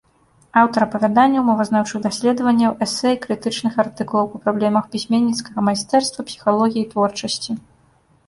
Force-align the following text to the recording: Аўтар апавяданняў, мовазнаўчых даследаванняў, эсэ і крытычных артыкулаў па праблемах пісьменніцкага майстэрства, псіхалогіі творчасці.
Аўтар 0.59 0.83
апавяданняў, 0.83 1.43
мовазнаўчых 1.49 1.99
даследаванняў, 2.05 2.71
эсэ 2.85 3.07
і 3.15 3.19
крытычных 3.27 3.77
артыкулаў 3.85 4.25
па 4.31 4.37
праблемах 4.45 4.87
пісьменніцкага 4.95 5.59
майстэрства, 5.67 6.19
псіхалогіі 6.31 6.89
творчасці. 6.95 7.51